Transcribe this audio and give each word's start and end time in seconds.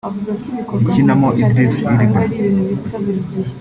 Ikinamo 0.83 1.27
Idris 1.41 1.75
Ilba 1.93 2.21